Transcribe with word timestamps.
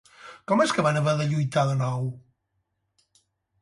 Com 0.51 0.63
és 0.65 0.73
que 0.77 0.85
van 0.87 0.97
haver 1.03 1.15
de 1.21 1.29
lluitar 1.33 1.67
de 1.73 1.79
nou? 1.85 2.11